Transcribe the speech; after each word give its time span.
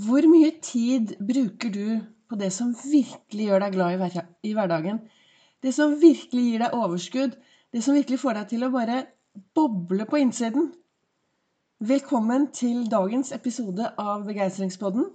Hvor 0.00 0.24
mye 0.30 0.52
tid 0.64 1.16
bruker 1.28 1.72
du 1.74 1.86
på 2.30 2.36
det 2.40 2.48
som 2.54 2.70
virkelig 2.72 3.48
gjør 3.48 3.64
deg 3.64 3.74
glad 3.74 4.04
i 4.46 4.52
hverdagen? 4.56 5.00
Det 5.60 5.72
som 5.76 5.96
virkelig 6.00 6.44
gir 6.46 6.62
deg 6.62 6.76
overskudd? 6.78 7.34
Det 7.74 7.82
som 7.84 7.96
virkelig 7.98 8.20
får 8.22 8.38
deg 8.38 8.46
til 8.52 8.64
å 8.64 8.70
bare 8.72 9.00
boble 9.56 10.06
på 10.08 10.20
innsiden? 10.22 10.70
Velkommen 11.90 12.46
til 12.56 12.86
dagens 12.88 13.34
episode 13.36 13.90
av 14.00 14.24
Begeistringspodden. 14.28 15.10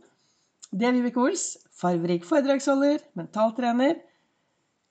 Det 0.69 0.89
er 0.89 0.93
Vibeke 0.99 1.23
Ols, 1.23 1.47
farverik 1.73 2.27
foredragsholder, 2.27 3.01
mentaltrener. 3.17 3.97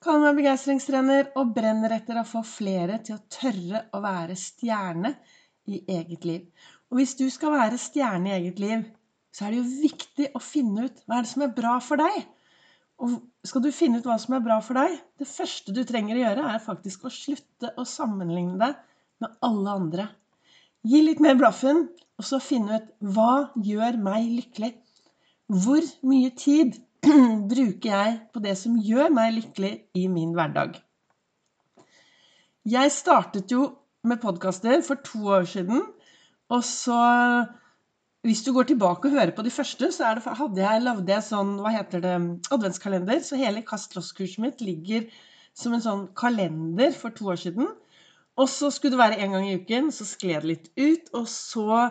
Kaller 0.03 0.25
meg 0.27 0.41
begeistringstrener 0.41 1.31
og 1.39 1.55
brenner 1.55 1.95
etter 2.01 2.19
å 2.19 2.27
få 2.27 2.43
flere 2.43 2.99
til 3.05 3.15
å 3.15 3.23
tørre 3.31 3.85
å 3.95 4.03
være 4.03 4.35
stjerne 4.39 5.15
i 5.71 5.85
eget 5.87 6.27
liv. 6.27 6.69
Og 6.91 6.99
hvis 6.99 7.15
du 7.21 7.29
skal 7.31 7.55
være 7.55 7.79
stjerne 7.79 8.33
i 8.33 8.37
eget 8.41 8.59
liv, 8.59 8.85
så 9.35 9.45
er 9.45 9.51
det 9.51 9.59
jo 9.59 9.83
viktig 9.83 10.29
å 10.31 10.39
finne 10.39 10.87
ut 10.87 11.01
hva 11.03 11.17
er 11.17 11.25
det 11.25 11.31
som 11.33 11.43
er 11.43 11.55
bra 11.57 11.75
for 11.83 11.99
deg. 11.99 12.21
Og 13.03 13.17
skal 13.43 13.65
du 13.65 13.73
finne 13.75 13.99
ut 13.99 14.07
hva 14.07 14.15
som 14.21 14.37
er 14.37 14.43
bra 14.45 14.61
for 14.63 14.79
deg, 14.79 14.95
det 15.19 15.27
første 15.27 15.73
du 15.75 15.81
trenger 15.87 16.15
å 16.15 16.21
gjøre, 16.21 16.45
er 16.53 16.63
faktisk 16.63 17.03
å 17.03 17.11
slutte 17.11 17.73
å 17.75 17.83
sammenligne 17.89 18.55
deg 18.61 18.77
med 19.23 19.35
alle 19.43 19.75
andre. 19.81 20.07
Gi 20.87 21.01
litt 21.03 21.19
mer 21.23 21.35
blaffen, 21.39 21.89
og 22.15 22.23
så 22.23 22.39
finne 22.39 22.79
ut 22.79 22.91
hva 23.15 23.49
gjør 23.59 23.99
meg 24.05 24.29
lykkelig. 24.37 24.71
Hvor 25.51 25.83
mye 26.07 26.31
tid 26.39 26.79
bruker 27.51 27.89
jeg 27.91 28.15
på 28.31 28.43
det 28.45 28.55
som 28.61 28.79
gjør 28.79 29.11
meg 29.13 29.35
lykkelig 29.41 29.73
i 29.99 30.05
min 30.11 30.31
hverdag? 30.37 30.79
Jeg 32.65 32.93
startet 32.95 33.51
jo 33.51 33.67
med 34.07 34.21
podkaster 34.23 34.79
for 34.85 35.03
to 35.03 35.27
år 35.35 35.43
siden. 35.49 35.83
Og 36.53 36.63
så 36.63 36.95
hvis 38.25 38.41
du 38.45 38.51
går 38.55 38.69
tilbake 38.71 39.07
og 39.07 39.13
hører 39.13 39.33
på 39.37 39.43
de 39.45 39.53
første, 39.53 39.91
så 39.93 40.11
det, 40.17 40.23
hadde 40.39 40.61
jeg, 40.63 40.83
lagd 40.83 41.09
en 41.13 41.25
sånn 41.25 41.51
hva 41.61 41.71
heter 41.75 42.01
det, 42.01 42.13
adventskalender. 42.55 43.19
Så 43.21 43.37
hele 43.37 43.61
Kast 43.67 43.93
loss-kurset 43.97 44.41
mitt 44.41 44.63
ligger 44.65 45.05
som 45.55 45.75
en 45.75 45.83
sånn 45.83 46.07
kalender 46.17 46.95
for 46.97 47.13
to 47.13 47.29
år 47.31 47.37
siden. 47.43 47.69
Og 48.35 48.49
så 48.51 48.71
skulle 48.73 48.95
det 48.95 49.03
være 49.03 49.19
én 49.21 49.35
gang 49.35 49.45
i 49.47 49.59
uken. 49.59 49.91
Så 49.93 50.07
skled 50.09 50.41
det 50.41 50.49
litt 50.49 50.71
ut. 50.73 51.11
Og 51.19 51.27
så 51.29 51.85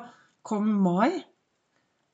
kom 0.45 0.67
mai. 0.85 1.23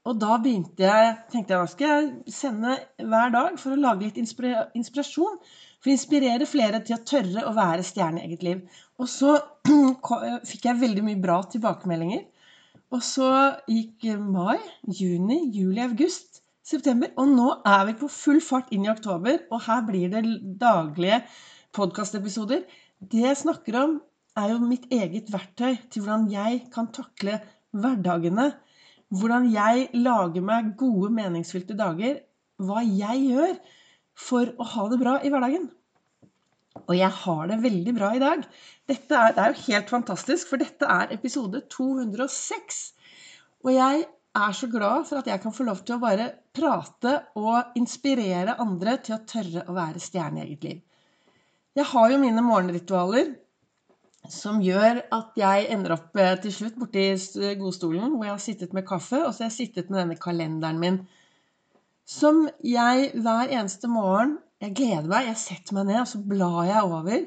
Og 0.08 0.16
da 0.20 0.36
begynte 0.40 0.84
jeg, 0.84 1.16
tenkte 1.32 1.54
jeg 1.54 1.60
da 1.64 1.70
skal 1.70 1.90
jeg 1.90 2.34
sende 2.34 2.76
hver 3.00 3.32
dag 3.34 3.56
for 3.60 3.74
å 3.74 3.80
lage 3.80 4.06
litt 4.06 4.20
inspirasjon. 4.20 5.40
For 5.80 5.88
å 5.88 5.96
inspirere 5.96 6.48
flere 6.48 6.82
til 6.84 6.98
å 6.98 7.04
tørre 7.08 7.46
å 7.48 7.54
være 7.56 7.84
stjerne 7.88 8.20
i 8.20 8.28
eget 8.28 8.44
liv. 8.44 8.62
Og 9.00 9.08
så 9.08 9.38
fikk 10.50 10.68
jeg 10.68 10.82
veldig 10.84 11.06
mye 11.08 11.20
bra 11.24 11.40
tilbakemeldinger. 11.52 12.26
Og 12.90 13.02
så 13.06 13.30
gikk 13.70 14.08
mai, 14.18 14.58
juni, 14.90 15.44
juli, 15.54 15.78
august, 15.84 16.40
september. 16.66 17.12
Og 17.20 17.28
nå 17.30 17.48
er 17.66 17.84
vi 17.86 17.96
på 18.00 18.08
full 18.10 18.40
fart 18.42 18.72
inn 18.74 18.86
i 18.86 18.90
oktober, 18.90 19.44
og 19.50 19.62
her 19.68 19.84
blir 19.86 20.10
det 20.10 20.24
daglige 20.58 21.20
podkastepisoder. 21.76 22.64
Det 23.00 23.22
jeg 23.22 23.38
snakker 23.44 23.78
om, 23.78 24.00
er 24.38 24.52
jo 24.52 24.62
mitt 24.62 24.90
eget 24.94 25.30
verktøy 25.30 25.76
til 25.90 26.02
hvordan 26.02 26.26
jeg 26.32 26.64
kan 26.74 26.90
takle 26.94 27.38
hverdagene. 27.70 28.50
Hvordan 29.10 29.48
jeg 29.54 29.88
lager 29.94 30.44
meg 30.46 30.74
gode, 30.78 31.10
meningsfylte 31.14 31.78
dager. 31.78 32.20
Hva 32.60 32.82
jeg 32.84 33.26
gjør 33.30 33.54
for 34.18 34.50
å 34.58 34.66
ha 34.74 34.88
det 34.90 35.00
bra 35.00 35.18
i 35.22 35.30
hverdagen. 35.32 35.70
Og 36.86 36.94
jeg 36.96 37.10
har 37.22 37.50
det 37.50 37.58
veldig 37.64 37.94
bra 37.96 38.12
i 38.14 38.22
dag. 38.22 38.44
Dette 38.88 39.18
er, 39.18 39.34
det 39.34 39.42
er 39.42 39.52
jo 39.54 39.64
helt 39.66 39.90
fantastisk, 39.90 40.50
for 40.50 40.62
dette 40.62 40.86
er 40.86 41.14
episode 41.14 41.64
206. 41.70 42.80
Og 43.66 43.72
jeg 43.74 44.04
er 44.40 44.52
så 44.54 44.68
glad 44.70 45.06
for 45.08 45.20
at 45.20 45.26
jeg 45.26 45.42
kan 45.42 45.54
få 45.54 45.66
lov 45.66 45.82
til 45.82 45.96
å 45.96 46.02
bare 46.02 46.30
prate 46.54 47.16
og 47.38 47.76
inspirere 47.78 48.58
andre 48.62 48.96
til 49.02 49.16
å 49.16 49.24
tørre 49.26 49.66
å 49.66 49.76
være 49.76 50.02
stjerne 50.02 50.42
i 50.42 50.46
eget 50.46 50.66
liv. 50.68 50.80
Jeg 51.78 51.86
har 51.90 52.10
jo 52.10 52.18
mine 52.22 52.42
morgenritualer 52.42 53.34
som 54.30 54.60
gjør 54.62 55.04
at 55.16 55.38
jeg 55.38 55.68
ender 55.72 55.94
opp 55.96 56.18
eh, 56.18 56.34
til 56.42 56.52
slutt 56.52 56.76
borti 56.78 57.06
godstolen 57.58 58.12
hvor 58.14 58.26
jeg 58.26 58.34
har 58.34 58.42
sittet 58.42 58.74
med 58.76 58.86
kaffe, 58.86 59.22
og 59.24 59.32
så 59.32 59.44
har 59.44 59.50
jeg 59.50 59.58
sittet 59.58 59.90
med 59.90 60.02
denne 60.02 60.18
kalenderen 60.20 60.80
min. 60.82 60.98
Som 62.10 62.48
jeg 62.66 63.12
hver 63.22 63.52
eneste 63.54 63.88
morgen 63.90 64.38
jeg 64.60 64.74
gleder 64.76 65.06
meg. 65.08 65.30
Jeg 65.30 65.40
setter 65.40 65.76
meg 65.76 65.88
ned, 65.88 66.02
og 66.02 66.08
så 66.10 66.20
blar 66.32 66.64
jeg 66.68 66.84
over. 66.84 67.24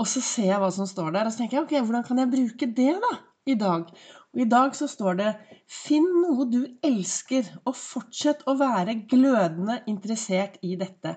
Og 0.00 0.08
så 0.10 0.22
ser 0.24 0.48
jeg 0.50 0.60
hva 0.62 0.70
som 0.74 0.88
står 0.90 1.12
der, 1.14 1.28
og 1.28 1.34
så 1.34 1.42
tenker 1.42 1.58
jeg 1.58 1.66
ok, 1.66 1.74
hvordan 1.86 2.06
kan 2.06 2.20
jeg 2.22 2.32
bruke 2.32 2.68
det 2.80 2.94
da 3.04 3.12
i 3.46 3.54
dag? 3.60 3.90
Og 4.34 4.40
i 4.42 4.48
dag 4.50 4.74
så 4.74 4.88
står 4.90 5.18
det 5.20 5.28
Finn 5.70 6.08
noe 6.24 6.48
du 6.50 6.64
elsker, 6.84 7.46
og 7.64 7.76
fortsett 7.78 8.42
å 8.50 8.56
være 8.58 8.96
glødende 9.10 9.78
interessert 9.90 10.58
i 10.66 10.74
dette. 10.80 11.14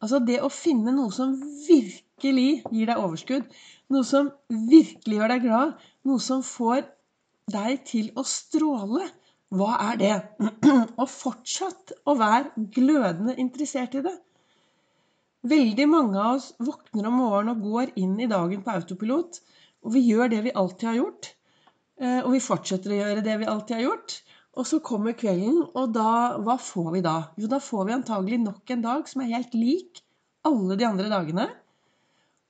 Altså 0.00 0.20
det 0.24 0.40
å 0.44 0.52
finne 0.52 0.92
noe 0.96 1.12
som 1.14 1.32
virkelig 1.66 2.50
gir 2.72 2.90
deg 2.90 3.00
overskudd, 3.00 3.48
noe 3.92 4.06
som 4.06 4.28
virkelig 4.50 5.18
gjør 5.18 5.34
deg 5.34 5.46
glad, 5.46 5.74
noe 6.08 6.22
som 6.22 6.44
får 6.44 6.84
deg 7.50 7.82
til 7.88 8.12
å 8.18 8.24
stråle. 8.26 9.08
Hva 9.50 9.76
er 9.90 9.96
det? 9.98 10.16
Og 11.00 11.06
fortsatt 11.10 11.94
å 12.06 12.14
være 12.18 12.66
glødende 12.74 13.34
interessert 13.42 13.96
i 13.98 14.04
det. 14.04 14.14
Veldig 15.50 15.86
mange 15.88 16.20
av 16.20 16.36
oss 16.36 16.50
våkner 16.60 17.08
om 17.08 17.16
morgenen 17.18 17.54
og 17.56 17.64
går 17.64 17.94
inn 17.98 18.18
i 18.20 18.28
dagen 18.30 18.62
på 18.62 18.74
autopilot. 18.76 19.40
Og 19.82 19.94
vi 19.96 20.04
gjør 20.04 20.30
det 20.30 20.42
vi 20.46 20.56
alltid 20.62 20.88
har 20.90 20.98
gjort. 21.00 21.30
Eh, 22.00 22.20
og 22.20 22.30
vi 22.34 22.42
fortsetter 22.44 22.92
å 22.92 23.00
gjøre 23.00 23.24
det 23.24 23.38
vi 23.40 23.48
alltid 23.48 23.76
har 23.78 23.86
gjort. 23.88 24.18
Og 24.60 24.68
så 24.68 24.80
kommer 24.84 25.16
kvelden, 25.18 25.62
og 25.78 25.92
da, 25.94 26.36
hva 26.42 26.56
får 26.60 26.90
vi 26.96 27.02
da? 27.06 27.16
Jo, 27.40 27.48
da 27.50 27.60
får 27.62 27.86
vi 27.88 27.96
antagelig 27.96 28.40
nok 28.42 28.72
en 28.74 28.86
dag 28.86 29.08
som 29.08 29.22
er 29.24 29.34
helt 29.36 29.54
lik 29.56 30.02
alle 30.46 30.76
de 30.78 30.86
andre 30.88 31.10
dagene. 31.12 31.46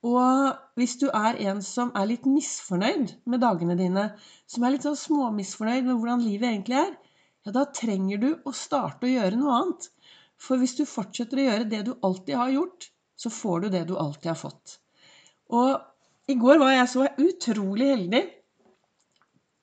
Og 0.07 0.81
hvis 0.81 0.97
du 1.01 1.11
er 1.13 1.37
en 1.51 1.61
som 1.65 1.91
er 1.99 2.09
litt 2.09 2.25
misfornøyd 2.29 3.19
med 3.29 3.43
dagene 3.43 3.77
dine, 3.77 4.07
som 4.49 4.65
er 4.65 4.75
litt 4.75 4.87
sånn 4.87 4.97
småmisfornøyd 4.97 5.85
med 5.85 5.99
hvordan 5.99 6.25
livet 6.25 6.49
egentlig 6.49 6.79
er, 6.81 6.95
ja, 7.45 7.53
da 7.57 7.67
trenger 7.77 8.21
du 8.21 8.31
å 8.49 8.53
starte 8.57 9.09
å 9.09 9.13
gjøre 9.13 9.37
noe 9.41 9.59
annet. 9.59 9.91
For 10.41 10.61
hvis 10.61 10.77
du 10.79 10.87
fortsetter 10.89 11.41
å 11.41 11.47
gjøre 11.47 11.69
det 11.69 11.83
du 11.89 11.93
alltid 12.07 12.37
har 12.41 12.53
gjort, 12.55 12.89
så 13.21 13.33
får 13.33 13.65
du 13.65 13.73
det 13.75 13.85
du 13.91 13.97
alltid 14.01 14.33
har 14.33 14.41
fått. 14.41 14.79
Og 15.53 16.33
i 16.33 16.37
går 16.41 16.61
var 16.63 16.73
jeg 16.73 16.93
så 16.93 17.07
utrolig 17.21 17.91
heldig. 17.91 18.23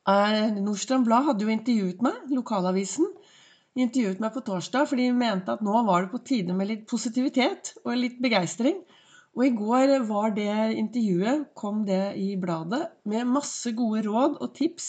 Eh, 0.07 0.43
Nordstrand 0.61 1.07
Blad 1.07 1.25
hadde 1.31 1.47
jo 1.47 1.53
intervjuet 1.53 2.03
meg, 2.05 2.19
lokalavisen. 2.29 3.09
Intervjuet 3.77 4.21
meg 4.21 4.33
på 4.35 4.43
torsdag, 4.45 4.85
for 4.89 5.01
de 5.01 5.09
mente 5.13 5.53
at 5.53 5.63
nå 5.65 5.81
var 5.87 6.05
det 6.05 6.13
på 6.13 6.21
tide 6.29 6.53
med 6.57 6.69
litt 6.69 6.85
positivitet 6.89 7.73
og 7.83 7.97
litt 7.97 8.21
begeistring. 8.21 8.79
Og 9.37 9.43
i 9.45 9.53
går 9.53 9.91
var 10.09 10.31
det 10.33 10.49
intervjuet, 10.81 11.43
kom 11.53 11.83
det 11.85 12.15
i 12.17 12.31
bladet, 12.41 12.87
med 13.05 13.29
masse 13.29 13.69
gode 13.77 14.01
råd 14.07 14.39
og 14.41 14.53
tips 14.57 14.87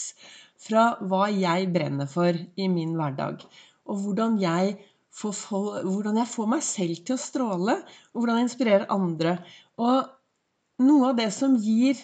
fra 0.59 0.95
hva 1.05 1.27
jeg 1.29 1.69
brenner 1.69 2.09
for 2.09 2.33
i 2.33 2.65
min 2.71 2.95
hverdag. 2.97 3.43
Og 3.85 4.01
hvordan 4.03 4.39
jeg 4.41 4.73
får, 5.13 5.83
hvordan 5.85 6.17
jeg 6.17 6.31
får 6.31 6.49
meg 6.55 6.63
selv 6.65 7.03
til 7.05 7.15
å 7.15 7.21
stråle, 7.21 7.75
og 8.13 8.21
hvordan 8.21 8.41
jeg 8.41 8.49
inspirerer 8.49 8.89
andre. 8.93 9.35
Og 9.77 10.09
noe 10.81 11.11
av 11.11 11.19
det 11.21 11.31
som 11.35 11.59
gir 11.59 11.99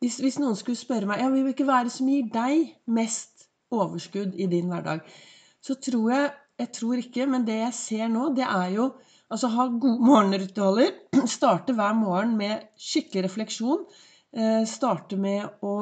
Hvis, 0.00 0.14
hvis 0.16 0.38
noen 0.40 0.54
skulle 0.56 0.80
spørre 0.80 1.04
meg 1.04 1.18
ja, 1.20 1.26
vil 1.28 1.50
ikke 1.50 1.66
være 1.68 1.90
det 1.90 1.92
som 1.92 2.06
gir 2.08 2.30
deg 2.32 2.70
mest 2.88 3.42
overskudd 3.68 4.32
i 4.32 4.46
din 4.48 4.70
hverdag, 4.72 5.02
så 5.60 5.76
tror 5.76 6.06
jeg 6.14 6.30
Jeg 6.60 6.72
tror 6.76 7.00
ikke, 7.00 7.26
men 7.28 7.44
det 7.44 7.58
jeg 7.58 7.74
ser 7.76 8.08
nå, 8.12 8.30
det 8.36 8.44
er 8.44 8.70
jo 8.74 8.86
Altså 9.30 9.50
ha 9.54 9.66
gode 9.70 10.02
morgenritualer. 10.02 10.94
Starte 11.36 11.74
hver 11.78 11.94
morgen 11.98 12.34
med 12.38 12.66
skikkelig 12.80 13.28
refleksjon. 13.28 13.84
Eh, 14.34 14.64
starte 14.66 15.18
med 15.20 15.62
å 15.66 15.76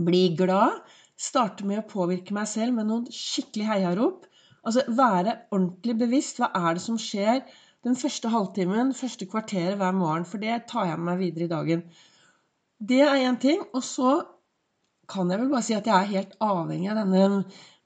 bli 0.00 0.26
glad. 0.36 0.82
Starte 1.16 1.64
med 1.68 1.80
å 1.80 1.88
påvirke 1.88 2.36
meg 2.36 2.48
selv 2.50 2.76
med 2.76 2.90
noen 2.90 3.08
skikkelig 3.08 3.68
heiarop. 3.70 4.28
Altså 4.64 4.84
være 4.88 5.38
ordentlig 5.54 5.96
bevisst. 6.04 6.40
Hva 6.40 6.50
er 6.52 6.76
det 6.76 6.84
som 6.84 7.00
skjer 7.00 7.42
den 7.84 7.96
første 8.00 8.32
halvtimen, 8.32 8.94
første 8.96 9.28
kvarteret 9.28 9.80
hver 9.80 9.96
morgen? 9.96 10.28
For 10.28 10.42
det 10.42 10.64
tar 10.70 10.90
jeg 10.90 11.00
med 11.00 11.12
meg 11.12 11.24
videre 11.24 11.48
i 11.48 11.52
dagen. 11.52 11.84
Det 12.80 13.00
er 13.04 13.24
én 13.24 13.40
ting. 13.40 13.64
Og 13.72 13.84
så 13.84 14.18
kan 15.08 15.30
jeg 15.30 15.40
vel 15.40 15.52
bare 15.52 15.64
si 15.64 15.76
at 15.76 15.88
jeg 15.88 15.96
er 15.96 16.12
helt 16.12 16.36
avhengig 16.44 16.92
av 16.92 17.00
denne 17.02 17.26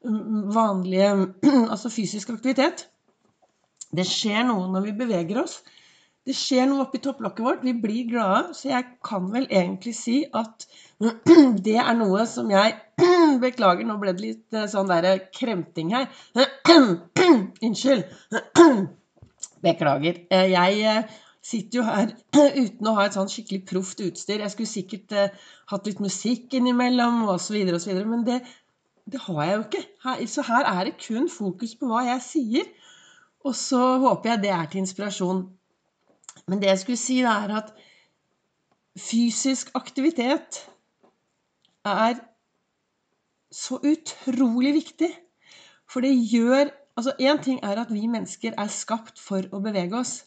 mm, 0.02 0.46
vanlige 0.54 1.10
altså 1.72 1.90
fysisk 1.94 2.34
aktivitet. 2.34 2.88
Det 3.94 4.04
skjer 4.06 4.44
noe 4.48 4.68
når 4.72 4.88
vi 4.88 4.96
beveger 5.02 5.42
oss. 5.42 5.60
Det 6.28 6.34
skjer 6.36 6.66
noe 6.68 6.84
oppi 6.84 7.00
topplokket 7.00 7.44
vårt. 7.44 7.62
Vi 7.64 7.72
blir 7.72 8.08
glade. 8.10 8.52
Så 8.56 8.68
jeg 8.68 8.84
kan 9.06 9.30
vel 9.32 9.46
egentlig 9.48 9.94
si 9.96 10.18
at 10.36 10.66
det 11.66 11.78
er 11.80 11.94
noe 11.96 12.26
som 12.28 12.50
jeg 12.52 12.76
Beklager, 13.42 13.86
nå 13.86 13.96
ble 14.00 14.12
det 14.16 14.24
litt 14.24 14.56
eh, 14.56 14.66
sånn 14.68 14.90
derre 14.90 15.14
kremting 15.32 15.94
her. 15.94 16.08
Unnskyld. 17.64 18.04
Beklager. 19.64 20.20
Eh, 20.34 20.50
jeg 20.52 20.82
eh, 20.90 21.18
sitter 21.48 21.80
jo 21.80 21.86
her 21.86 22.12
uten 22.34 22.90
å 22.90 22.96
ha 22.98 23.06
et 23.06 23.16
sånn 23.16 23.30
skikkelig 23.32 23.62
proft 23.70 24.02
utstyr. 24.04 24.42
Jeg 24.42 24.52
skulle 24.52 24.72
sikkert 24.72 25.16
hatt 25.72 25.88
litt 25.88 26.02
musikk 26.04 26.58
innimellom 26.58 27.22
osv. 27.32 27.56
Men 28.02 28.26
det, 28.28 28.42
det 29.08 29.22
har 29.24 29.42
jeg 29.46 29.56
jo 29.56 29.64
ikke. 29.64 29.84
Så 30.34 30.44
her 30.50 30.68
er 30.74 30.90
det 30.90 30.98
kun 31.00 31.30
fokus 31.32 31.72
på 31.78 31.88
hva 31.88 32.04
jeg 32.10 32.26
sier. 32.26 32.68
Og 33.48 33.54
så 33.56 33.80
håper 34.02 34.34
jeg 34.34 34.42
det 34.42 34.50
er 34.52 34.66
til 34.68 34.82
inspirasjon. 34.82 35.44
Men 36.48 36.60
det 36.60 36.68
jeg 36.68 36.80
skulle 36.82 37.00
si, 37.00 37.20
da, 37.24 37.38
er 37.44 37.54
at 37.62 37.72
fysisk 38.98 39.70
aktivitet 39.78 40.60
er 41.88 42.18
så 43.54 43.78
utrolig 43.80 44.74
viktig. 44.74 45.10
For 45.88 46.04
det 46.04 46.16
gjør 46.32 46.74
Altså, 46.98 47.12
én 47.22 47.38
ting 47.42 47.60
er 47.62 47.78
at 47.78 47.92
vi 47.94 48.08
mennesker 48.10 48.56
er 48.58 48.70
skapt 48.74 49.20
for 49.22 49.44
å 49.54 49.60
bevege 49.62 49.94
oss. 49.94 50.24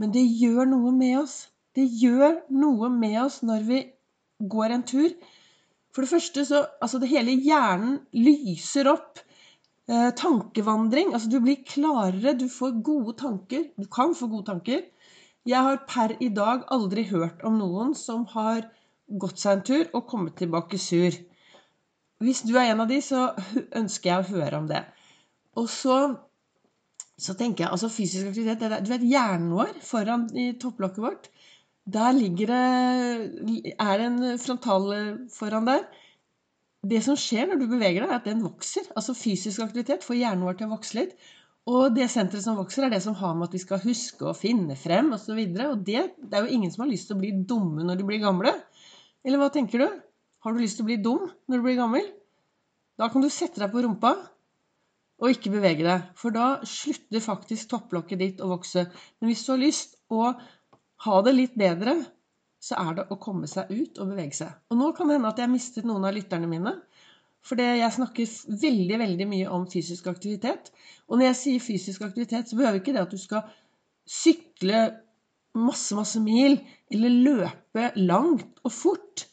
Men 0.00 0.14
det 0.14 0.22
gjør 0.24 0.64
noe 0.70 0.94
med 0.96 1.18
oss. 1.18 1.34
Det 1.76 1.84
gjør 1.84 2.38
noe 2.56 2.88
med 2.88 3.18
oss 3.20 3.42
når 3.44 3.66
vi 3.66 3.80
går 4.40 4.72
en 4.72 4.84
tur. 4.88 5.10
For 5.92 6.00
det 6.00 6.08
første 6.14 6.46
så 6.48 6.62
Altså, 6.80 7.02
det 7.02 7.10
hele 7.12 7.36
hjernen 7.36 7.98
lyser 8.16 8.88
opp. 8.88 9.20
Eh, 9.90 10.10
tankevandring. 10.14 11.14
Altså, 11.14 11.28
du 11.30 11.40
blir 11.42 11.64
klarere. 11.66 12.36
Du 12.38 12.46
får 12.48 12.78
gode 12.86 13.16
tanker. 13.18 13.64
Du 13.76 13.88
kan 13.90 14.14
få 14.14 14.28
gode 14.30 14.46
tanker. 14.46 14.84
Jeg 15.48 15.66
har 15.66 15.80
per 15.88 16.14
i 16.22 16.28
dag 16.28 16.62
aldri 16.70 17.08
hørt 17.08 17.42
om 17.48 17.56
noen 17.58 17.94
som 17.98 18.22
har 18.34 18.68
gått 19.18 19.40
seg 19.42 19.56
en 19.56 19.64
tur 19.66 19.88
og 19.96 20.06
kommet 20.06 20.36
tilbake 20.38 20.78
sur. 20.78 21.16
Hvis 22.22 22.44
du 22.46 22.52
er 22.54 22.70
en 22.70 22.84
av 22.84 22.90
de, 22.90 23.00
så 23.02 23.30
ønsker 23.80 24.12
jeg 24.12 24.22
å 24.22 24.28
høre 24.36 24.60
om 24.60 24.68
det. 24.70 24.84
Og 25.58 25.66
så, 25.72 25.96
så 27.18 27.34
tenker 27.34 27.64
jeg 27.64 27.74
altså 27.74 27.90
fysisk 27.90 28.30
aktivitet 28.30 28.62
det, 28.62 28.84
Du 28.84 28.92
vet 28.92 29.08
hjernen 29.10 29.56
vår 29.56 29.72
foran 29.82 30.28
i 30.38 30.52
topplokket 30.60 31.02
vårt. 31.02 31.30
Der 31.90 32.12
ligger 32.14 32.52
det 32.52 33.74
Er 33.74 33.98
det 33.98 34.06
en 34.06 34.38
frontal 34.38 34.92
foran 35.34 35.66
der? 35.66 35.88
Det 36.80 37.02
som 37.04 37.16
skjer 37.18 37.50
når 37.50 37.60
du 37.60 37.66
beveger 37.68 38.04
deg, 38.04 38.08
er 38.08 38.16
at 38.16 38.28
den 38.28 38.40
vokser. 38.44 38.86
Altså 38.96 39.14
fysisk 39.16 39.60
aktivitet 39.64 40.06
får 40.06 40.16
hjernen 40.16 40.46
vår 40.46 40.56
til 40.58 40.70
å 40.70 40.74
vokse 40.74 40.96
litt. 40.96 41.14
Og 41.68 41.92
det 41.94 42.06
senteret 42.08 42.44
som 42.44 42.56
vokser, 42.56 42.86
er 42.86 42.94
det 42.94 43.02
som 43.04 43.16
har 43.18 43.34
med 43.36 43.50
at 43.50 43.56
vi 43.56 43.60
skal 43.62 43.82
huske 43.82 44.24
og 44.30 44.38
finne 44.38 44.76
frem 44.80 45.12
osv. 45.12 45.36
Og, 45.36 45.58
så 45.58 45.66
og 45.74 45.82
det, 45.86 46.06
det 46.16 46.38
er 46.38 46.46
jo 46.46 46.56
ingen 46.56 46.72
som 46.72 46.86
har 46.86 46.92
lyst 46.92 47.10
til 47.10 47.18
å 47.18 47.20
bli 47.20 47.34
dumme 47.46 47.84
når 47.84 48.00
de 48.00 48.06
blir 48.08 48.22
gamle. 48.22 48.54
Eller 49.26 49.42
hva 49.42 49.50
tenker 49.52 49.84
du? 49.84 50.00
Har 50.40 50.56
du 50.56 50.62
lyst 50.62 50.78
til 50.80 50.86
å 50.86 50.88
bli 50.88 50.96
dum 51.04 51.26
når 51.28 51.60
du 51.60 51.66
blir 51.66 51.76
gammel? 51.76 52.06
Da 52.96 53.10
kan 53.12 53.24
du 53.24 53.28
sette 53.32 53.60
deg 53.60 53.72
på 53.72 53.84
rumpa 53.84 54.14
og 55.20 55.34
ikke 55.34 55.52
bevege 55.52 55.84
deg. 55.84 56.08
For 56.16 56.32
da 56.32 56.62
slutter 56.64 57.20
faktisk 57.24 57.68
topplokket 57.74 58.22
ditt 58.22 58.40
å 58.40 58.48
vokse. 58.54 58.86
Men 59.20 59.30
hvis 59.30 59.44
du 59.44 59.52
har 59.52 59.60
lyst 59.60 59.98
å 60.08 60.32
ha 61.04 61.20
det 61.26 61.36
litt 61.36 61.60
bedre, 61.60 61.98
så 62.60 62.76
er 62.76 62.96
det 62.98 63.06
å 63.08 63.18
komme 63.20 63.48
seg 63.48 63.70
ut 63.72 63.98
og 64.02 64.12
bevege 64.12 64.36
seg. 64.36 64.52
Og 64.70 64.78
nå 64.80 64.90
kan 64.96 65.08
det 65.08 65.16
hende 65.16 65.30
at 65.32 65.40
jeg 65.40 65.52
mistet 65.52 65.86
noen 65.88 66.04
av 66.04 66.14
lytterne 66.14 66.48
mine. 66.50 66.74
For 67.40 67.60
jeg 67.60 67.88
snakker 67.94 68.32
veldig 68.60 68.98
veldig 69.00 69.26
mye 69.30 69.52
om 69.56 69.64
fysisk 69.70 70.10
aktivitet. 70.12 70.68
Og 71.08 71.16
når 71.16 71.30
jeg 71.30 71.38
sier 71.40 71.64
fysisk 71.64 72.04
aktivitet, 72.04 72.50
så 72.50 72.58
behøver 72.58 72.82
ikke 72.82 72.92
det 72.96 73.06
at 73.06 73.14
du 73.14 73.20
skal 73.20 73.46
sykle 74.10 74.82
masse, 75.56 75.94
masse 75.96 76.20
mil 76.20 76.58
eller 76.92 77.16
løpe 77.24 77.86
langt 77.96 78.60
og 78.64 78.74
fort. 78.74 79.24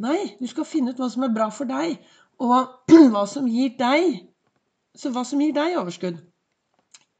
Nei, 0.00 0.36
du 0.38 0.46
skal 0.46 0.68
finne 0.68 0.92
ut 0.92 1.00
hva 1.00 1.10
som 1.10 1.26
er 1.26 1.34
bra 1.34 1.48
for 1.50 1.68
deg, 1.68 1.98
og 2.38 2.86
hva 3.12 3.26
som 3.28 3.48
gir 3.48 3.74
deg 3.78 4.24
Så 4.96 5.10
hva 5.12 5.22
som 5.28 5.40
gir 5.40 5.52
deg 5.56 5.74
overskudd. 5.76 6.16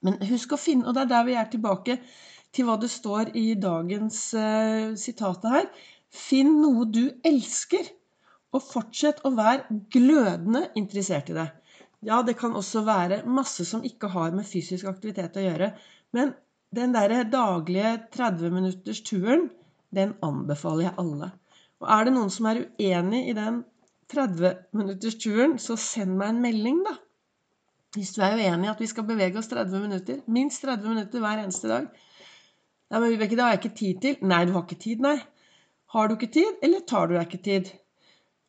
Men 0.04 0.16
husk 0.28 0.52
å 0.52 0.58
finne 0.60 0.86
Og 0.88 0.94
det 0.96 1.02
er 1.06 1.10
der 1.10 1.24
vi 1.26 1.34
er 1.36 1.48
tilbake 1.52 1.96
til 2.56 2.68
hva 2.68 2.78
det 2.80 2.90
står 2.92 3.34
i 3.36 3.50
dagens 3.60 4.18
uh, 4.38 4.96
sitatet 4.98 5.52
her. 5.52 5.68
Finn 6.08 6.56
noe 6.62 6.88
du 6.88 7.04
elsker. 7.26 7.92
Og 8.56 8.62
fortsett 8.64 9.20
å 9.26 9.34
være 9.36 9.82
glødende 9.92 10.62
interessert 10.80 11.28
i 11.28 11.36
det. 11.36 11.48
Ja, 12.06 12.22
det 12.24 12.36
kan 12.40 12.54
også 12.56 12.84
være 12.86 13.22
masse 13.28 13.66
som 13.68 13.84
ikke 13.84 14.08
har 14.12 14.32
med 14.32 14.46
fysisk 14.48 14.86
aktivitet 14.88 15.36
å 15.36 15.44
gjøre. 15.44 15.72
Men 16.16 16.32
den 16.76 16.94
derre 16.94 17.24
daglige 17.28 17.96
30 18.14 18.54
minutters 18.54 19.02
turen, 19.04 19.48
den 19.94 20.14
anbefaler 20.24 20.88
jeg 20.88 20.96
alle. 21.02 21.30
Og 21.82 21.90
er 21.92 22.06
det 22.06 22.14
noen 22.16 22.32
som 22.32 22.48
er 22.48 22.62
uenig 22.78 23.26
i 23.30 23.34
den 23.36 23.60
30 24.12 24.54
minutters 24.76 25.18
turen, 25.20 25.56
så 25.58 25.76
send 25.80 26.14
meg 26.16 26.32
en 26.32 26.42
melding, 26.44 26.80
da. 26.86 26.94
Hvis 27.96 28.12
du 28.14 28.20
er 28.24 28.36
uenig 28.36 28.68
i 28.68 28.72
at 28.72 28.80
vi 28.82 28.88
skal 28.90 29.06
bevege 29.08 29.40
oss 29.40 29.48
30 29.50 29.82
minutter, 29.82 30.20
minst 30.30 30.64
30 30.64 30.92
minutter 30.92 31.22
hver 31.22 31.42
eneste 31.42 31.70
dag. 31.70 31.88
Ja, 32.90 33.00
men 33.00 33.10
Vibeke, 33.10 33.34
det 33.34 33.42
har 33.42 33.54
jeg 33.54 33.62
ikke 33.64 33.78
tid 33.80 34.02
til. 34.04 34.20
Nei, 34.30 34.44
du 34.46 34.54
har 34.54 34.62
ikke 34.62 34.78
tid, 34.82 35.02
nei. 35.02 35.16
Har 35.94 36.08
du 36.08 36.14
ikke 36.14 36.30
tid, 36.38 36.58
eller 36.62 36.84
tar 36.86 37.08
du 37.08 37.16
deg 37.16 37.26
ikke 37.26 37.42
tid? 37.42 37.70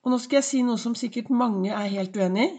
Og 0.05 0.13
nå 0.13 0.19
skal 0.21 0.39
jeg 0.39 0.47
si 0.47 0.63
noe 0.65 0.79
som 0.81 0.95
sikkert 0.97 1.31
mange 1.33 1.71
er 1.73 1.93
helt 1.93 2.17
uenig 2.17 2.45
i. 2.45 2.55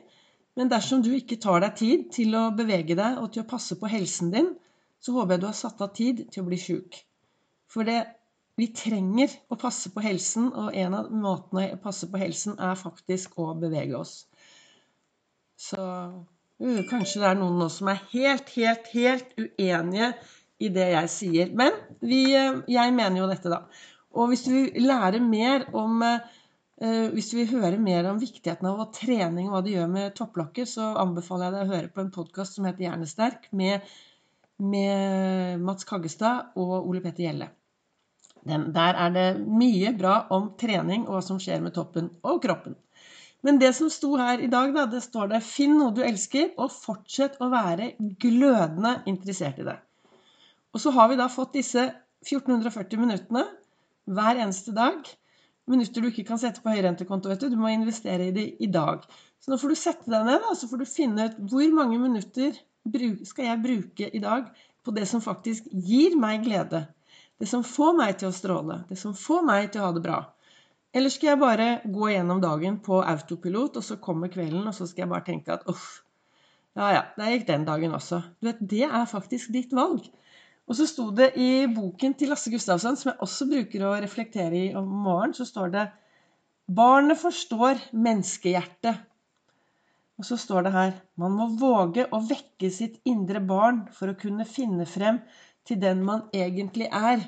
Men 0.58 0.70
dersom 0.72 1.04
du 1.06 1.12
ikke 1.14 1.38
tar 1.38 1.62
deg 1.62 1.76
tid 1.78 2.08
til 2.16 2.34
å 2.34 2.48
bevege 2.58 2.96
deg 2.98 3.20
og 3.22 3.30
til 3.30 3.44
å 3.44 3.50
passe 3.50 3.76
på 3.78 3.90
helsen 3.90 4.32
din, 4.34 4.48
så 4.98 5.14
håper 5.14 5.36
jeg 5.36 5.42
du 5.44 5.46
har 5.46 5.58
satt 5.58 5.84
av 5.84 5.92
tid 5.94 6.24
til 6.34 6.42
å 6.42 6.48
bli 6.48 6.58
sjuk. 6.58 6.98
For 7.70 7.86
det, 7.86 8.00
vi 8.58 8.66
trenger 8.74 9.36
å 9.54 9.58
passe 9.60 9.92
på 9.94 10.02
helsen, 10.02 10.48
og 10.50 10.74
en 10.74 10.96
av 10.98 11.12
måtene 11.14 11.68
å 11.76 11.78
passe 11.84 12.08
på 12.10 12.18
helsen 12.18 12.58
er 12.58 12.74
faktisk 12.80 13.38
å 13.38 13.52
bevege 13.60 13.94
oss. 14.00 14.16
Så 15.58 15.78
uh, 15.78 16.82
kanskje 16.90 17.22
det 17.22 17.30
er 17.30 17.38
noen 17.38 17.62
nå 17.62 17.70
som 17.70 17.92
er 17.92 18.02
helt, 18.10 18.50
helt, 18.58 18.90
helt 18.96 19.38
uenige 19.38 20.10
i 20.58 20.72
det 20.74 20.90
jeg 20.94 21.14
sier. 21.14 21.54
Men 21.56 21.76
vi, 22.00 22.24
uh, 22.34 22.64
jeg 22.68 22.96
mener 22.96 23.22
jo 23.22 23.30
dette, 23.30 23.52
da. 23.52 23.64
Og 24.18 24.32
hvis 24.32 24.44
du 24.46 24.52
vil 24.56 24.88
lære 24.88 25.20
mer 25.22 25.68
om 25.76 26.02
uh, 26.02 26.36
Eh, 26.78 27.08
hvis 27.10 27.32
du 27.32 27.40
vil 27.40 27.48
høre 27.50 27.78
mer 27.82 28.06
om 28.06 28.20
viktigheten 28.22 28.68
av 28.70 28.84
trening 28.94 29.48
og 29.48 29.56
hva 29.56 29.62
det 29.66 29.72
gjør 29.74 29.88
med 29.90 30.12
topplokket, 30.14 30.70
så 30.70 30.92
anbefaler 31.02 31.48
jeg 31.48 31.54
deg 31.54 31.64
å 31.64 31.74
høre 31.74 31.90
på 31.94 32.02
en 32.04 32.12
podkast 32.14 32.54
som 32.54 32.68
heter 32.68 32.84
Hjernesterk, 32.84 33.48
med, 33.50 33.88
med 34.62 35.64
Mats 35.66 35.88
Kaggestad 35.88 36.52
og 36.60 36.76
Ole 36.78 37.02
Petter 37.02 37.26
Gjelle. 37.26 37.48
Den, 38.46 38.68
der 38.76 39.00
er 39.06 39.10
det 39.16 39.26
mye 39.42 39.90
bra 39.98 40.20
om 40.34 40.52
trening 40.60 41.08
og 41.08 41.16
hva 41.16 41.24
som 41.26 41.42
skjer 41.42 41.64
med 41.64 41.74
toppen 41.74 42.12
og 42.22 42.38
kroppen. 42.46 42.78
Men 43.42 43.58
det 43.58 43.72
som 43.74 43.90
sto 43.90 44.12
her 44.18 44.38
i 44.42 44.50
dag, 44.50 44.70
da, 44.74 44.86
det 44.86 45.02
står 45.02 45.32
det 45.32 45.42
'Finn 45.46 45.74
noe 45.78 45.94
du 45.94 46.04
elsker, 46.06 46.54
og 46.62 46.70
fortsett 46.74 47.42
å 47.42 47.50
være 47.50 47.92
glødende 48.22 49.00
interessert 49.10 49.58
i 49.58 49.66
det'. 49.66 49.82
Og 50.74 50.82
så 50.82 50.92
har 50.94 51.08
vi 51.10 51.18
da 51.20 51.28
fått 51.32 51.56
disse 51.56 51.86
1440 52.26 53.00
minuttene 53.00 53.44
hver 54.08 54.40
eneste 54.40 54.74
dag 54.76 55.06
minutter 55.68 56.02
du 56.02 56.08
ikke 56.10 56.26
kan 56.28 56.40
sette 56.40 56.62
på 56.64 56.72
høyrentekonto. 56.72 57.28
vet 57.28 57.40
Du 57.44 57.50
Du 57.52 57.60
må 57.60 57.70
investere 57.72 58.28
i 58.28 58.32
de 58.34 58.46
i 58.60 58.70
dag. 58.72 59.04
Så 59.40 59.52
nå 59.52 59.58
får 59.60 59.68
du 59.68 59.78
sette 59.78 60.10
deg 60.10 60.24
ned, 60.26 60.40
da, 60.42 60.54
så 60.56 60.68
får 60.68 60.80
du 60.82 60.88
finne 60.88 61.28
ut 61.28 61.36
hvor 61.50 61.74
mange 61.76 61.98
minutter 62.00 62.56
skal 63.28 63.44
jeg 63.44 63.62
bruke 63.62 64.08
i 64.08 64.22
dag 64.22 64.48
på 64.84 64.94
det 64.96 65.04
som 65.08 65.20
faktisk 65.20 65.68
gir 65.70 66.16
meg 66.16 66.46
glede. 66.46 66.86
Det 67.38 67.46
som 67.46 67.62
får 67.62 67.94
meg 67.98 68.16
til 68.18 68.30
å 68.30 68.34
stråle. 68.34 68.82
Det 68.88 68.96
som 68.98 69.14
får 69.14 69.44
meg 69.46 69.70
til 69.70 69.82
å 69.82 69.88
ha 69.88 69.94
det 69.94 70.02
bra. 70.02 70.18
Eller 70.96 71.12
skal 71.12 71.34
jeg 71.34 71.42
bare 71.42 71.68
gå 71.84 72.08
gjennom 72.10 72.40
dagen 72.40 72.78
på 72.82 73.02
autopilot, 73.04 73.76
og 73.76 73.84
så 73.84 73.98
kommer 74.00 74.32
kvelden, 74.32 74.64
og 74.66 74.74
så 74.74 74.88
skal 74.88 75.04
jeg 75.04 75.12
bare 75.12 75.26
tenke 75.26 75.52
at 75.52 75.68
uff, 75.68 76.00
ja 76.78 76.88
ja, 76.94 77.02
der 77.18 77.34
gikk 77.34 77.46
den 77.50 77.66
dagen 77.68 77.94
også. 77.94 78.22
Du 78.40 78.48
vet, 78.48 78.62
Det 78.70 78.86
er 78.88 79.04
faktisk 79.10 79.52
ditt 79.52 79.74
valg. 79.76 80.08
Og 80.68 80.76
så 80.76 80.84
sto 80.84 81.08
det 81.16 81.30
i 81.40 81.64
boken 81.72 82.12
til 82.18 82.28
Lasse 82.28 82.50
Gustavsson, 82.52 82.96
som 83.00 83.10
jeg 83.10 83.22
også 83.24 83.46
bruker 83.48 83.86
å 83.88 83.94
reflektere 84.02 84.58
i 84.58 84.74
om 84.76 84.88
morgenen, 84.88 85.34
så 85.34 85.46
står 85.48 85.72
det 85.72 85.84
'Barnet 86.68 87.16
forstår 87.16 87.80
menneskehjertet'. 87.96 88.98
Og 90.18 90.26
så 90.28 90.36
står 90.36 90.66
det 90.66 90.72
her 90.72 90.92
'Man 91.16 91.32
må 91.32 91.46
våge 91.56 92.04
å 92.12 92.20
vekke 92.20 92.70
sitt 92.70 93.00
indre 93.04 93.40
barn 93.40 93.88
for 93.92 94.12
å 94.12 94.18
kunne 94.18 94.44
finne 94.44 94.84
frem 94.86 95.22
til 95.64 95.80
den 95.80 96.04
man 96.04 96.28
egentlig 96.34 96.88
er'. 96.92 97.24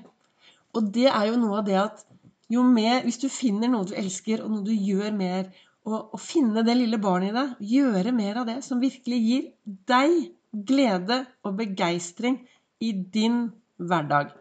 Og 0.75 0.93
det 0.93 1.09
er 1.09 1.25
jo 1.31 1.41
noe 1.41 1.59
av 1.59 1.65
det 1.65 1.79
at 1.81 2.07
jo 2.51 2.63
mer 2.63 3.03
Hvis 3.03 3.21
du 3.23 3.29
finner 3.29 3.69
noe 3.69 3.87
du 3.87 3.95
elsker, 3.95 4.43
og 4.43 4.51
noe 4.51 4.65
du 4.65 4.73
gjør 4.75 5.13
mer, 5.15 5.53
og, 5.87 6.11
og 6.13 6.21
finne 6.21 6.65
det 6.67 6.77
lille 6.77 6.99
barnet 6.99 7.31
i 7.31 7.33
deg, 7.33 7.57
gjøre 7.61 8.13
mer 8.13 8.41
av 8.43 8.47
det 8.47 8.65
som 8.65 8.81
virkelig 8.81 9.21
gir 9.23 9.53
deg 9.65 10.35
glede 10.53 11.27
og 11.47 11.57
begeistring 11.57 12.41
i 12.81 12.93
din 12.93 13.51
hverdag. 13.77 14.33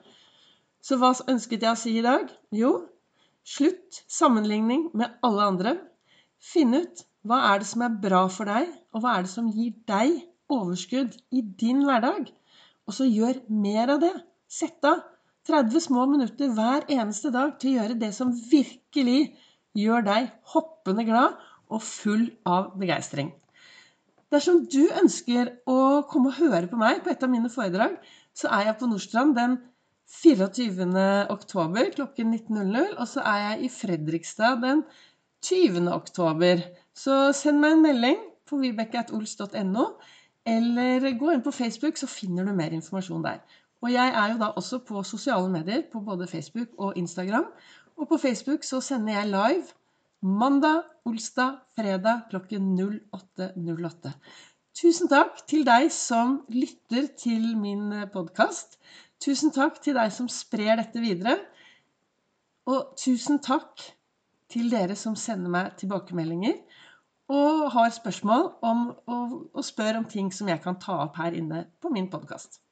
Så 0.82 0.98
hva 1.00 1.12
ønsket 1.28 1.66
jeg 1.66 1.72
å 1.72 1.80
si 1.80 1.98
i 2.00 2.06
dag? 2.06 2.30
Jo, 2.56 2.72
slutt 3.44 4.02
sammenligning 4.08 4.90
med 4.98 5.20
alle 5.26 5.48
andre. 5.52 5.76
Finn 6.40 6.76
ut 6.78 7.04
hva 7.28 7.42
er 7.52 7.62
det 7.62 7.68
som 7.68 7.84
er 7.84 8.00
bra 8.02 8.24
for 8.32 8.48
deg, 8.50 8.70
og 8.96 9.04
hva 9.04 9.18
er 9.18 9.26
det 9.28 9.34
som 9.34 9.50
gir 9.52 9.74
deg 9.90 10.22
overskudd 10.50 11.18
i 11.36 11.44
din 11.62 11.84
hverdag. 11.88 12.30
Og 12.88 12.96
så 12.96 13.06
gjør 13.06 13.44
mer 13.52 13.96
av 13.96 14.04
det. 14.04 14.16
Sett 14.50 14.86
av 14.88 15.04
30 15.50 15.84
små 15.84 16.06
minutter 16.10 16.52
hver 16.56 16.88
eneste 16.90 17.32
dag 17.34 17.56
til 17.60 17.74
å 17.74 17.82
gjøre 17.82 18.00
det 18.02 18.14
som 18.16 18.32
virkelig 18.34 19.20
gjør 19.78 20.06
deg 20.08 20.32
hoppende 20.54 21.06
glad 21.06 21.38
og 21.70 21.84
full 21.86 22.26
av 22.50 22.72
begeistring. 22.80 23.30
Dersom 24.34 24.64
du 24.70 24.84
ønsker 25.02 25.56
å 25.70 26.06
komme 26.10 26.32
og 26.32 26.38
høre 26.38 26.70
på 26.70 26.78
meg 26.78 27.02
på 27.06 27.14
et 27.14 27.24
av 27.26 27.32
mine 27.32 27.50
foredrag, 27.50 27.96
så 28.36 28.52
er 28.56 28.70
jeg 28.70 28.78
på 28.80 28.90
Nordstrand 28.90 29.36
den 29.38 29.58
24. 30.10 31.28
oktober 31.30 31.92
klokken 31.96 32.34
19.00. 32.34 32.98
Og 32.98 33.08
så 33.08 33.24
er 33.26 33.40
jeg 33.46 33.64
i 33.68 33.70
Fredrikstad 33.74 34.62
den 34.64 34.84
20. 35.46 35.86
oktober. 35.94 36.64
Så 36.96 37.32
send 37.36 37.62
meg 37.64 37.78
en 37.78 37.86
melding 37.86 38.20
på 38.50 38.60
vibeke.ols.no, 38.60 39.86
eller 40.50 41.06
gå 41.20 41.34
inn 41.34 41.44
på 41.46 41.54
Facebook, 41.54 42.00
så 42.00 42.10
finner 42.10 42.48
du 42.48 42.56
mer 42.58 42.74
informasjon 42.74 43.26
der. 43.26 43.44
Og 43.86 43.92
jeg 43.94 44.12
er 44.12 44.34
jo 44.34 44.40
da 44.42 44.50
også 44.60 44.82
på 44.88 45.04
sosiale 45.08 45.50
medier, 45.52 45.84
på 45.92 46.02
både 46.04 46.28
Facebook 46.28 46.74
og 46.78 46.98
Instagram. 46.98 47.46
Og 48.00 48.10
på 48.10 48.18
Facebook 48.18 48.66
så 48.68 48.82
sender 48.84 49.20
jeg 49.20 49.30
live 49.30 49.76
mandag, 50.22 50.82
olsdag, 51.06 51.60
fredag 51.78 52.26
klokken 52.32 52.74
08.08. 52.80 54.12
Tusen 54.78 55.10
takk 55.10 55.42
til 55.50 55.66
deg 55.68 55.90
som 55.92 56.44
lytter 56.54 57.10
til 57.18 57.56
min 57.58 57.90
podkast. 58.14 58.78
Tusen 59.20 59.52
takk 59.52 59.82
til 59.84 59.98
deg 59.98 60.12
som 60.14 60.30
sprer 60.32 60.78
dette 60.80 61.02
videre. 61.04 61.40
Og 62.70 62.94
tusen 63.00 63.42
takk 63.44 63.82
til 64.50 64.70
dere 64.72 64.96
som 64.98 65.18
sender 65.18 65.52
meg 65.52 65.74
tilbakemeldinger 65.82 66.62
og 67.30 67.68
har 67.74 67.92
spørsmål 67.94 68.48
om, 68.66 68.88
og, 69.06 69.34
og 69.54 69.66
spør 69.66 70.00
om 70.00 70.08
ting 70.10 70.32
som 70.34 70.50
jeg 70.50 70.62
kan 70.64 70.80
ta 70.82 70.96
opp 71.06 71.20
her 71.22 71.36
inne 71.38 71.66
på 71.82 71.92
min 71.94 72.10
podkast. 72.10 72.62